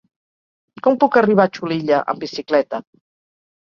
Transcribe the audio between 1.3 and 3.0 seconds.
a Xulilla amb bicicleta?